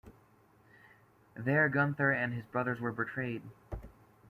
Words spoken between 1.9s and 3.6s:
and his brothers were betrayed.